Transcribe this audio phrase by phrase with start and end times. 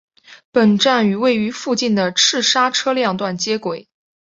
[0.51, 3.87] 本站与位于附近的赤沙车辆段接轨。